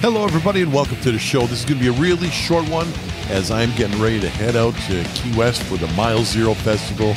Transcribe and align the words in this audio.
Hello, 0.00 0.22
everybody, 0.22 0.62
and 0.62 0.72
welcome 0.72 0.96
to 1.00 1.10
the 1.10 1.18
show. 1.18 1.40
This 1.40 1.58
is 1.58 1.64
going 1.64 1.80
to 1.80 1.90
be 1.90 1.98
a 1.98 2.00
really 2.00 2.30
short 2.30 2.68
one 2.68 2.86
as 3.30 3.50
I'm 3.50 3.74
getting 3.74 4.00
ready 4.00 4.20
to 4.20 4.28
head 4.28 4.54
out 4.54 4.72
to 4.86 5.02
Key 5.14 5.36
West 5.36 5.60
for 5.64 5.76
the 5.76 5.88
Mile 5.94 6.22
Zero 6.22 6.54
Festival 6.54 7.14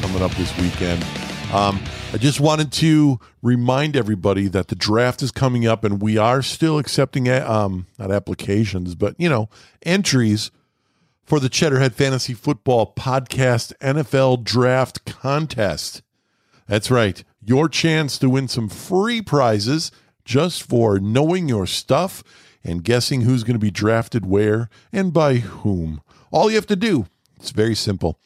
coming 0.00 0.22
up 0.22 0.30
this 0.30 0.56
weekend. 0.56 1.04
Um, 1.52 1.78
I 2.14 2.16
just 2.16 2.40
wanted 2.40 2.72
to 2.72 3.20
remind 3.42 3.96
everybody 3.96 4.48
that 4.48 4.68
the 4.68 4.74
draft 4.74 5.22
is 5.22 5.30
coming 5.30 5.66
up, 5.66 5.84
and 5.84 6.00
we 6.00 6.16
are 6.16 6.40
still 6.40 6.78
accepting 6.78 7.28
um, 7.28 7.86
not 7.98 8.10
applications, 8.10 8.94
but 8.94 9.14
you 9.18 9.28
know 9.28 9.50
entries 9.82 10.50
for 11.22 11.38
the 11.38 11.50
Cheddarhead 11.50 11.92
Fantasy 11.92 12.32
Football 12.32 12.94
Podcast 12.94 13.74
NFL 13.80 14.42
Draft 14.42 15.04
Contest. 15.04 16.00
That's 16.66 16.90
right, 16.90 17.22
your 17.44 17.68
chance 17.68 18.16
to 18.18 18.30
win 18.30 18.48
some 18.48 18.70
free 18.70 19.20
prizes 19.20 19.92
just 20.26 20.62
for 20.62 20.98
knowing 20.98 21.48
your 21.48 21.66
stuff 21.66 22.22
and 22.62 22.84
guessing 22.84 23.22
who's 23.22 23.44
going 23.44 23.54
to 23.54 23.58
be 23.58 23.70
drafted 23.70 24.26
where 24.26 24.68
and 24.92 25.12
by 25.12 25.36
whom. 25.36 26.02
All 26.30 26.50
you 26.50 26.56
have 26.56 26.66
to 26.66 26.76
do, 26.76 27.06
it's 27.36 27.52
very 27.52 27.74
simple. 27.74 28.18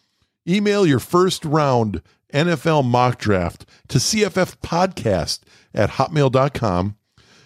Email 0.49 0.87
your 0.87 0.99
first 0.99 1.45
round 1.45 2.03
NFL 2.33 2.85
mock 2.85 3.19
draft 3.19 3.67
to 3.89 3.99
cffpodcast 3.99 5.41
at 5.75 5.91
hotmail.com. 5.91 6.97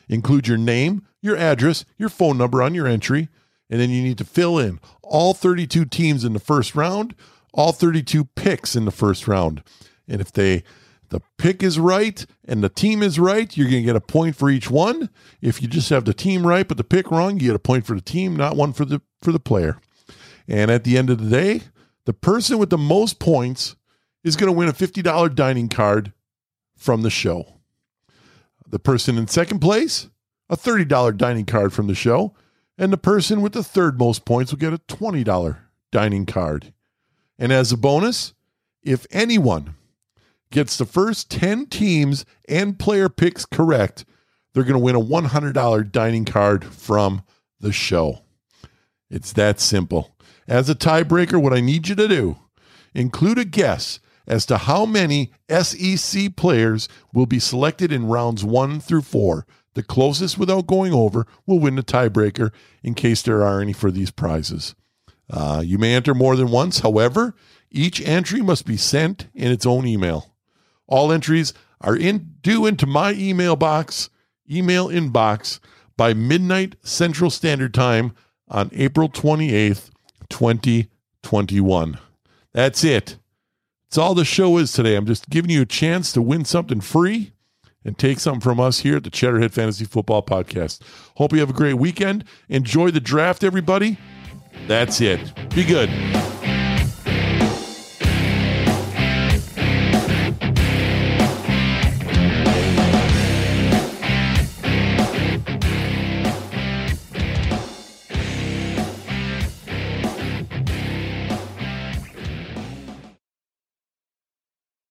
Include 0.09 0.47
your 0.47 0.59
name, 0.59 1.07
your 1.21 1.37
address, 1.37 1.85
your 1.99 2.09
phone 2.09 2.39
number 2.39 2.63
on 2.63 2.75
your 2.75 2.87
entry, 2.87 3.29
and 3.69 3.81
then 3.81 3.91
you 3.91 4.03
need 4.03 4.19
to 4.19 4.25
fill 4.25 4.59
in 4.59 4.79
all 5.03 5.35
32 5.35 5.87
teams 5.87 6.25
in 6.25 6.33
the 6.33 6.39
first 6.39 6.75
round, 6.75 7.15
all 7.53 7.73
32 7.73 8.27
picks 8.37 8.77
in 8.77 8.85
the 8.85 8.91
first 8.91 9.27
round. 9.27 9.63
And 10.07 10.21
if 10.21 10.31
they 10.31 10.63
the 11.15 11.23
pick 11.39 11.63
is 11.63 11.79
right 11.79 12.27
and 12.45 12.61
the 12.61 12.69
team 12.69 13.01
is 13.01 13.21
right, 13.21 13.57
you're 13.57 13.71
going 13.71 13.85
to 13.85 13.87
get 13.87 13.95
a 13.95 14.01
point 14.01 14.35
for 14.35 14.51
each 14.51 14.69
one. 14.69 15.11
If 15.41 15.63
you 15.63 15.69
just 15.69 15.89
have 15.91 16.05
the 16.05 16.13
team 16.13 16.45
right 16.45 16.67
but 16.67 16.77
the 16.77 16.83
pick 16.83 17.09
wrong, 17.13 17.39
you 17.39 17.47
get 17.47 17.55
a 17.55 17.61
point 17.61 17.87
for 17.87 17.95
the 17.95 18.03
team, 18.03 18.35
not 18.35 18.57
one 18.57 18.73
for 18.73 18.85
the 18.85 19.01
for 19.23 19.31
the 19.31 19.39
player. 19.39 19.79
And 20.49 20.73
at 20.73 20.83
the 20.83 20.99
end 20.99 21.11
of 21.11 21.23
the 21.23 21.31
day, 21.31 21.63
the 22.05 22.13
person 22.13 22.59
with 22.59 22.71
the 22.71 22.77
most 22.77 23.21
points 23.21 23.77
is 24.25 24.35
going 24.35 24.53
to 24.53 24.59
win 24.59 24.69
a 24.69 24.73
$50 24.73 25.37
dining 25.37 25.69
card 25.69 26.13
from 26.77 27.03
the 27.03 27.11
show. 27.11 27.61
The 28.69 28.81
person 28.81 29.17
in 29.17 29.29
second 29.29 29.61
place, 29.61 30.09
a 30.51 30.57
$30 30.57 31.17
dining 31.17 31.47
card 31.47 31.73
from 31.73 31.87
the 31.87 31.95
show, 31.95 32.35
and 32.77 32.93
the 32.93 32.99
person 32.99 33.41
with 33.41 33.53
the 33.53 33.63
third 33.63 34.01
most 34.01 34.25
points 34.25 34.51
will 34.51 34.59
get 34.59 34.73
a 34.73 34.79
$20 34.79 35.59
dining 35.93 36.27
card. 36.27 36.75
And 37.39 37.53
as 37.53 37.71
a 37.71 37.77
bonus, 37.77 38.35
if 38.83 39.07
anyone 39.13 39.77
gets 40.55 40.79
the 40.79 40.87
first 40.87 41.31
10 41.33 41.67
teams 41.67 42.25
and 42.49 42.79
player 42.79 43.09
picks 43.09 43.45
correct, 43.45 44.05
they're 44.55 44.63
going 44.63 44.75
to 44.75 44.79
win 44.79 44.95
a 44.95 45.01
$100 45.01 45.91
dining 45.91 46.25
card 46.25 46.65
from 46.65 47.23
the 47.59 47.73
show. 47.73 48.21
It's 49.11 49.33
that 49.33 49.59
simple. 49.59 50.17
As 50.47 50.71
a 50.71 50.75
tiebreaker, 50.75 51.43
what 51.43 51.53
I 51.53 51.61
need 51.61 51.89
you 51.89 51.97
to 51.97 52.07
do, 52.07 52.39
include 52.95 53.37
a 53.39 53.45
guess 53.45 53.99
as 54.29 54.47
to 54.47 54.59
how 54.59 54.87
many 54.87 55.33
SEC 55.51 56.37
players 56.37 56.89
will 57.13 57.27
be 57.27 57.41
selected 57.41 57.91
in 57.91 58.07
rounds 58.07 58.45
one 58.45 58.79
through 58.79 59.03
four. 59.03 59.47
The 59.75 59.83
closest 59.83 60.39
without 60.39 60.69
going 60.69 60.93
over 60.93 61.27
will 61.47 61.59
win 61.59 61.75
the 61.75 61.83
tiebreaker 61.83 62.53
in 62.85 62.95
case 62.95 63.23
there 63.23 63.43
are 63.43 63.61
any 63.61 63.73
for 63.73 63.91
these 63.91 64.13
prizes. 64.13 64.77
Uh, 65.29 65.63
you 65.65 65.79
may 65.79 65.95
enter 65.95 66.15
more 66.15 66.37
than 66.37 66.53
once. 66.53 66.79
However, 66.79 67.35
each 67.73 68.01
entry 68.03 68.41
must 68.41 68.67
be 68.67 68.77
sent 68.77 69.27
in 69.35 69.51
its 69.51 69.67
own 69.67 69.85
email. 69.85 70.34
All 70.87 71.13
entries 71.13 71.53
are 71.81 71.97
in 71.97 72.35
due 72.41 72.67
into 72.67 72.87
my 72.87 73.13
email 73.13 73.57
box, 73.57 74.11
email 74.51 74.89
inbox 74.89 75.61
by 75.97 76.15
midnight 76.15 76.77
Central 76.83 77.31
Standard 77.31 77.75
Time 77.75 78.15
on 78.49 78.71
April 78.73 79.09
28th, 79.09 79.91
2021. 80.29 81.99
That's 82.53 82.85
it. 82.85 83.19
That's 83.85 83.99
all 83.99 84.15
the 84.15 84.25
show 84.25 84.59
is 84.59 84.73
today. 84.73 84.97
I'm 84.97 85.07
just 85.07 85.29
giving 85.31 85.51
you 85.51 85.63
a 85.63 85.67
chance 85.67 86.13
to 86.13 86.23
win 86.23 86.45
something 86.45 86.81
free 86.81 87.33
and 87.85 87.99
take 87.99 88.19
something 88.19 88.41
from 88.41 88.59
us 88.59 88.81
here 88.81 88.97
at 88.97 89.05
the 89.05 89.11
Cheddarhead 89.11 89.53
Fantasy 89.53 89.85
Football 89.85 90.23
Podcast. 90.23 90.81
Hope 91.17 91.33
you 91.33 91.41
have 91.41 91.51
a 91.51 91.55
great 91.55 91.75
weekend. 91.75 92.25
Enjoy 92.49 92.91
the 92.91 93.01
draft, 93.01 93.45
everybody. 93.45 93.99
That's 94.67 95.01
it. 95.01 95.21
Be 95.55 95.65
good. 95.65 95.91